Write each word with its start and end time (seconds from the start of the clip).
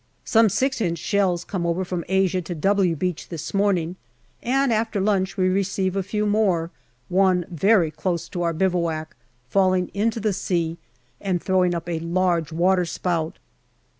Some 0.25 0.49
6 0.49 0.81
inch 0.81 0.97
shells 0.97 1.43
come 1.43 1.63
over 1.63 1.85
from 1.85 2.03
Asia 2.09 2.41
to" 2.41 2.55
W" 2.55 2.95
Beach 2.95 3.29
this 3.29 3.53
morning, 3.53 3.97
and 4.41 4.73
after 4.73 4.99
lunch 4.99 5.37
we 5.37 5.47
receive 5.47 5.95
a 5.95 6.01
few 6.01 6.25
more, 6.25 6.71
one, 7.07 7.45
very 7.51 7.91
close 7.91 8.27
to 8.29 8.41
our 8.41 8.51
bivouac, 8.51 9.15
falling 9.47 9.91
into 9.93 10.19
the 10.19 10.33
sea 10.33 10.79
and 11.21 11.39
throwing 11.39 11.75
up 11.75 11.87
a 11.87 11.99
large 11.99 12.51
waterspout. 12.51 13.37